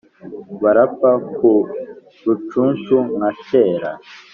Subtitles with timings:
[0.61, 1.51] barapfa ku
[2.25, 3.91] rucunshu nka kera